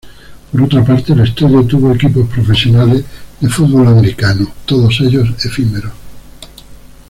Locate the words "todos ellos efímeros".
4.65-5.93